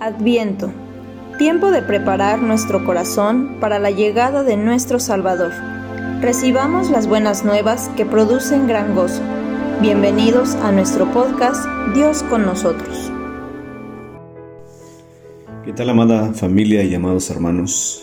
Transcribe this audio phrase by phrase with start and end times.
[0.00, 0.72] Adviento.
[1.36, 5.52] Tiempo de preparar nuestro corazón para la llegada de nuestro Salvador.
[6.22, 9.20] Recibamos las buenas nuevas que producen gran gozo.
[9.82, 13.12] Bienvenidos a nuestro podcast Dios con nosotros.
[15.66, 18.02] ¿Qué tal amada familia y amados hermanos?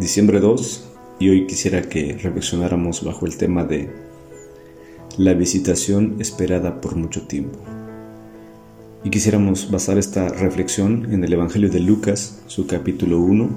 [0.00, 3.90] Diciembre 2 y hoy quisiera que reflexionáramos bajo el tema de
[5.18, 7.58] la visitación esperada por mucho tiempo.
[9.04, 13.50] Y quisiéramos basar esta reflexión en el Evangelio de Lucas, su capítulo 1,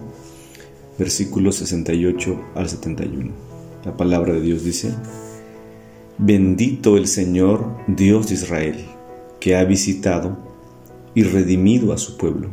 [1.00, 3.32] versículos 68 al 71.
[3.86, 4.94] La palabra de Dios dice,
[6.18, 8.86] Bendito el Señor Dios de Israel,
[9.40, 10.38] que ha visitado
[11.16, 12.50] y redimido a su pueblo,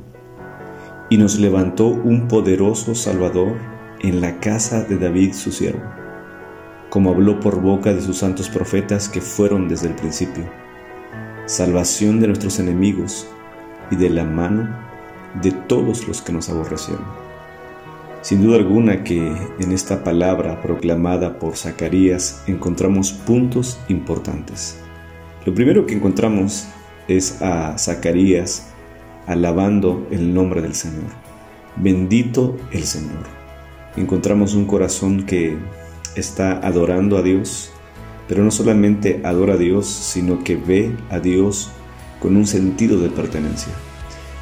[1.11, 3.57] y nos levantó un poderoso Salvador
[4.03, 5.83] en la casa de David su siervo,
[6.91, 10.64] como habló por boca de sus santos profetas que fueron desde el principio
[11.47, 13.27] salvación de nuestros enemigos
[13.91, 14.69] y de la mano
[15.43, 17.05] de todos los que nos aborrecieron.
[18.23, 24.79] Sin duda alguna que en esta palabra proclamada por Zacarías encontramos puntos importantes.
[25.45, 26.67] Lo primero que encontramos
[27.07, 28.71] es a Zacarías
[29.27, 31.11] alabando el nombre del Señor.
[31.77, 33.25] Bendito el Señor.
[33.97, 35.59] Encontramos un corazón que
[36.17, 37.74] está adorando a Dios,
[38.29, 41.71] pero no solamente adora a Dios, sino que ve a Dios
[42.21, 43.73] con un sentido de pertenencia.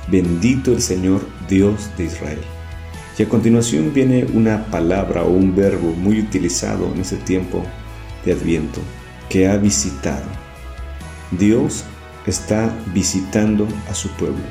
[0.09, 2.39] Bendito el Señor Dios de Israel.
[3.19, 7.63] Y a continuación viene una palabra o un verbo muy utilizado en ese tiempo
[8.25, 8.81] de Adviento,
[9.29, 10.25] que ha visitado.
[11.33, 11.85] Dios
[12.27, 14.43] está visitando a su pueblo.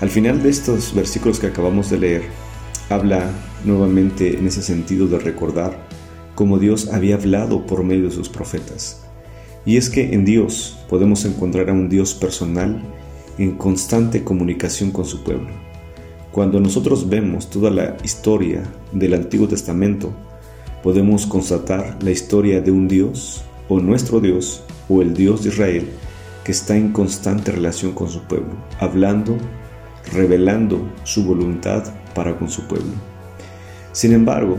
[0.00, 2.22] Al final de estos versículos que acabamos de leer,
[2.90, 3.30] habla
[3.64, 5.78] nuevamente en ese sentido de recordar
[6.36, 9.02] como Dios había hablado por medio de sus profetas.
[9.64, 12.80] Y es que en Dios podemos encontrar a un Dios personal
[13.38, 15.48] en constante comunicación con su pueblo.
[16.30, 20.12] Cuando nosotros vemos toda la historia del Antiguo Testamento,
[20.82, 25.88] podemos constatar la historia de un Dios, o nuestro Dios, o el Dios de Israel,
[26.44, 29.36] que está en constante relación con su pueblo, hablando,
[30.12, 31.82] revelando su voluntad
[32.14, 32.92] para con su pueblo.
[33.92, 34.58] Sin embargo,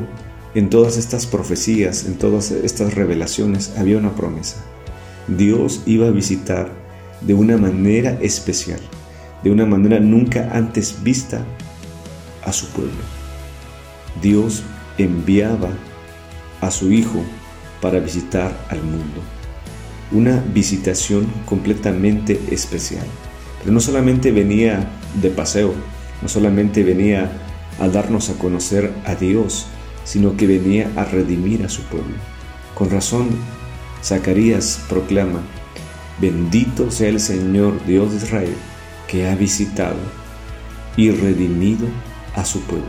[0.58, 4.56] en todas estas profecías, en todas estas revelaciones, había una promesa.
[5.28, 6.72] Dios iba a visitar
[7.22, 8.80] de una manera especial,
[9.44, 11.46] de una manera nunca antes vista
[12.44, 13.04] a su pueblo.
[14.20, 14.64] Dios
[14.98, 15.70] enviaba
[16.60, 17.24] a su Hijo
[17.80, 19.22] para visitar al mundo.
[20.12, 23.06] Una visitación completamente especial.
[23.60, 24.90] Pero no solamente venía
[25.22, 25.76] de paseo,
[26.24, 27.30] no solamente venía
[27.80, 29.68] a darnos a conocer a Dios,
[30.08, 32.16] sino que venía a redimir a su pueblo.
[32.74, 33.28] Con razón,
[34.02, 35.42] Zacarías proclama,
[36.22, 38.54] bendito sea el Señor Dios de Israel,
[39.08, 39.98] que ha visitado
[40.96, 41.88] y redimido
[42.36, 42.86] a su pueblo.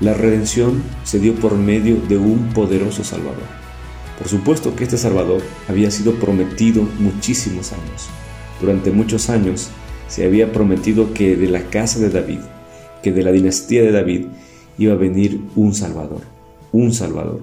[0.00, 3.46] La redención se dio por medio de un poderoso Salvador.
[4.18, 8.08] Por supuesto que este Salvador había sido prometido muchísimos años.
[8.60, 9.68] Durante muchos años
[10.08, 12.40] se había prometido que de la casa de David,
[13.02, 14.26] que de la dinastía de David,
[14.78, 16.22] iba a venir un Salvador,
[16.72, 17.40] un Salvador.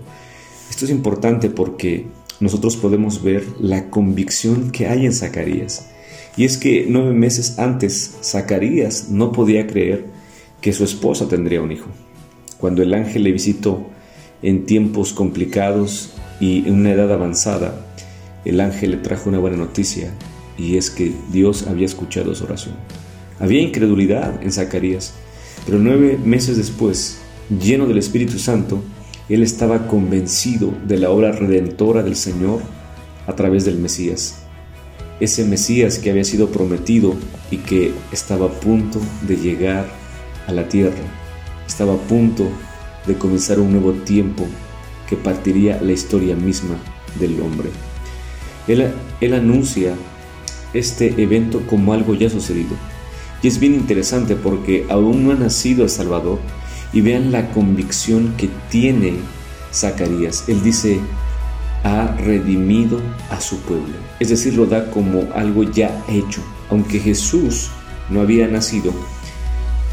[0.69, 2.07] Esto es importante porque
[2.39, 5.88] nosotros podemos ver la convicción que hay en Zacarías.
[6.35, 10.05] Y es que nueve meses antes, Zacarías no podía creer
[10.61, 11.88] que su esposa tendría un hijo.
[12.57, 13.85] Cuando el ángel le visitó
[14.41, 17.85] en tiempos complicados y en una edad avanzada,
[18.45, 20.11] el ángel le trajo una buena noticia
[20.57, 22.75] y es que Dios había escuchado su oración.
[23.39, 25.13] Había incredulidad en Zacarías,
[25.65, 27.19] pero nueve meses después
[27.50, 28.81] lleno del Espíritu Santo,
[29.30, 32.62] él estaba convencido de la obra redentora del Señor
[33.28, 34.40] a través del Mesías.
[35.20, 37.16] Ese Mesías que había sido prometido
[37.52, 39.86] y que estaba a punto de llegar
[40.48, 41.04] a la tierra.
[41.68, 42.48] Estaba a punto
[43.08, 44.46] de comenzar un nuevo tiempo
[45.10, 46.75] que partiría la historia misma
[47.20, 47.70] del hombre.
[48.68, 49.96] Él, él anuncia
[50.74, 52.75] este evento como algo ya sucedido.
[53.42, 56.39] Y es bien interesante porque aún no ha nacido el Salvador,
[56.94, 59.16] y vean la convicción que tiene
[59.74, 60.45] Zacarías.
[60.48, 61.00] Él dice,
[61.84, 63.95] ha redimido a su pueblo.
[64.19, 66.42] Es decir, lo da como algo ya hecho.
[66.69, 67.69] Aunque Jesús
[68.10, 68.94] no había nacido,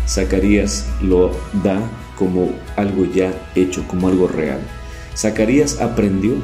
[0.07, 1.33] Zacarías lo
[1.65, 1.81] da
[2.19, 4.61] como algo ya hecho, como algo real.
[5.17, 6.35] Zacarías aprendió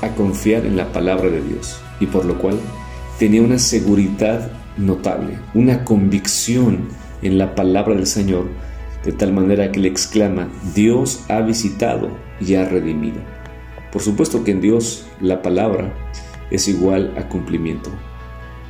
[0.00, 2.58] a confiar en la palabra de Dios y por lo cual
[3.18, 6.88] tenía una seguridad notable, una convicción
[7.22, 8.46] en la palabra del Señor
[9.04, 12.10] de tal manera que le exclama, Dios ha visitado
[12.40, 13.20] y ha redimido.
[13.92, 15.92] Por supuesto que en Dios la palabra
[16.50, 17.90] es igual a cumplimiento.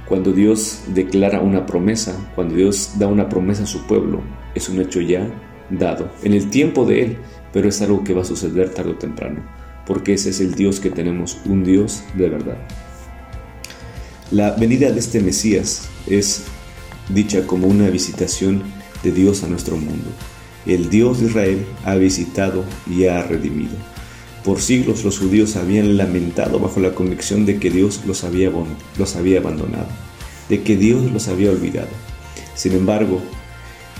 [0.06, 4.20] Cuando Dios declara una promesa, cuando Dios da una promesa a su pueblo,
[4.54, 5.26] es un hecho ya
[5.70, 7.16] dado, en el tiempo de Él,
[7.52, 9.40] pero es algo que va a suceder tarde o temprano,
[9.86, 12.58] porque ese es el Dios que tenemos, un Dios de verdad.
[14.30, 16.44] La venida de este Mesías es
[17.08, 18.62] dicha como una visitación
[19.04, 20.10] de Dios a nuestro mundo.
[20.66, 23.76] El Dios de Israel ha visitado y ha redimido.
[24.44, 29.88] Por siglos los judíos habían lamentado bajo la convicción de que Dios los había, abandonado,
[30.48, 31.88] de que Dios los había olvidado.
[32.54, 33.20] Sin embargo,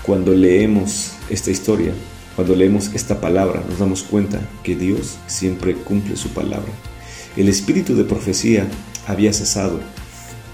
[0.03, 1.93] cuando leemos esta historia,
[2.35, 6.71] cuando leemos esta palabra, nos damos cuenta que Dios siempre cumple su palabra.
[7.37, 8.67] El espíritu de profecía
[9.07, 9.79] había cesado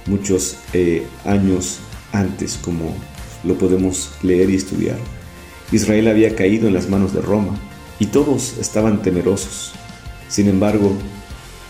[0.08, 1.80] muchos eh, años
[2.12, 2.96] antes, como
[3.44, 4.98] lo podemos leer y estudiar.
[5.72, 7.58] Israel había caído en las manos de Roma
[8.00, 9.74] y todos estaban temerosos.
[10.28, 10.94] Sin embargo,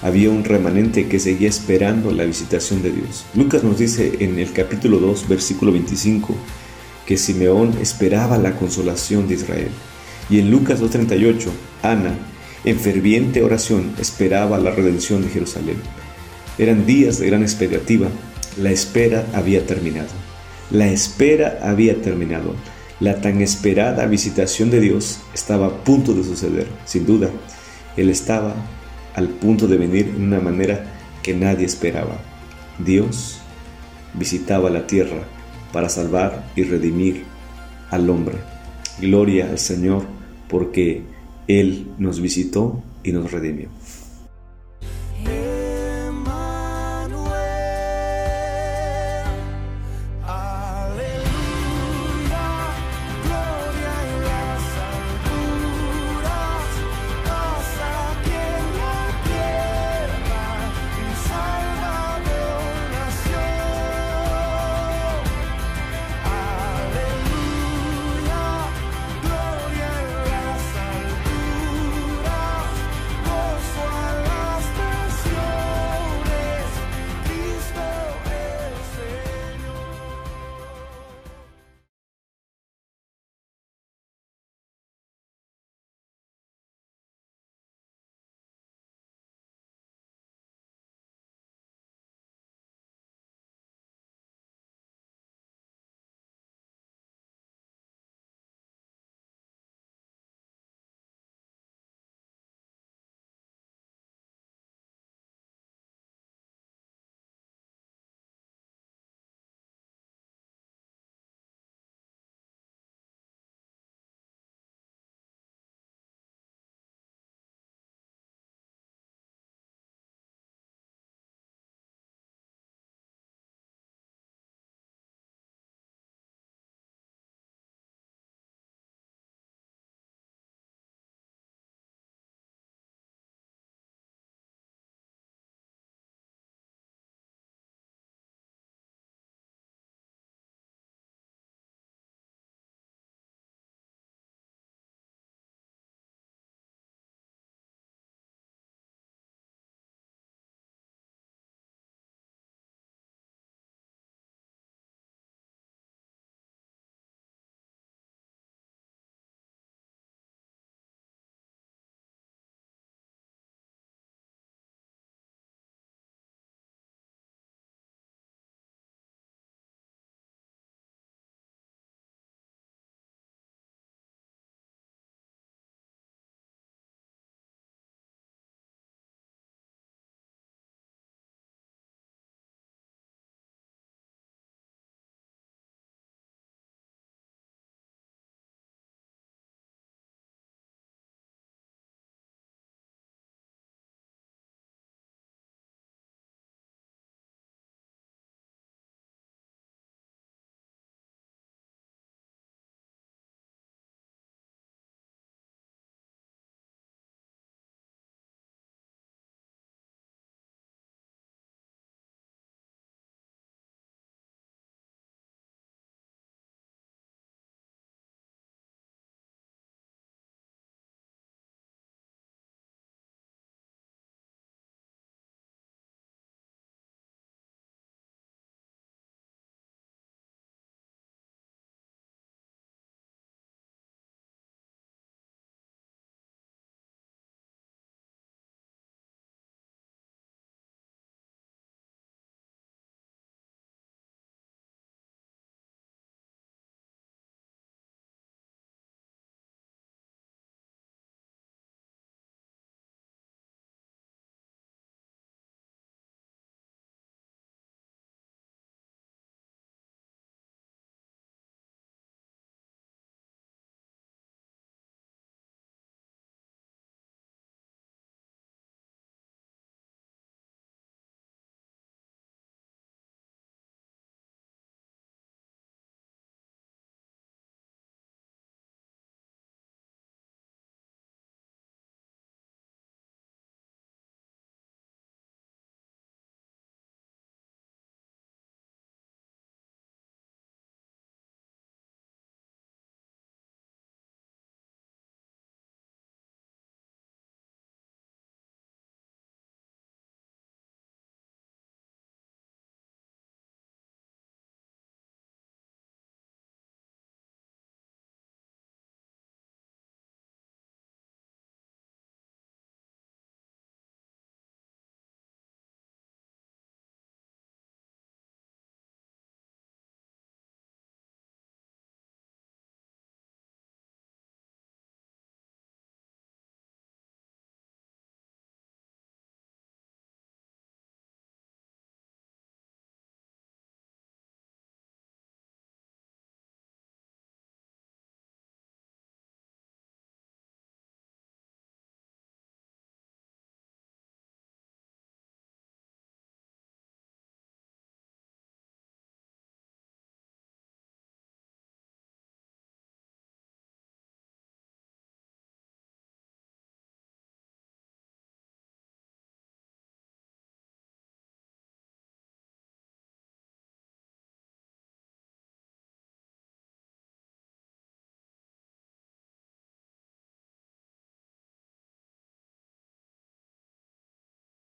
[0.01, 3.25] había un remanente que seguía esperando la visitación de Dios.
[3.35, 6.35] Lucas nos dice en el capítulo 2, versículo 25,
[7.06, 9.69] que Simeón esperaba la consolación de Israel.
[10.29, 11.50] Y en Lucas 2.38,
[11.83, 12.15] Ana,
[12.63, 15.77] en ferviente oración, esperaba la redención de Jerusalén.
[16.57, 18.07] Eran días de gran expectativa.
[18.57, 20.20] La espera había terminado.
[20.71, 22.56] La espera había terminado.
[23.01, 26.68] La tan esperada visitación de Dios estaba a punto de suceder.
[26.85, 27.29] Sin duda,
[27.97, 28.56] él estaba
[29.15, 30.85] al punto de venir de una manera
[31.23, 32.18] que nadie esperaba.
[32.79, 33.39] Dios
[34.13, 35.23] visitaba la tierra
[35.73, 37.24] para salvar y redimir
[37.89, 38.38] al hombre.
[39.00, 40.06] Gloria al Señor
[40.47, 41.01] porque
[41.47, 43.67] Él nos visitó y nos redimió.